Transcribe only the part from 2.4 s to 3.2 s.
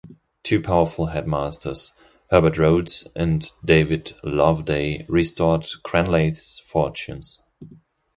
Rhodes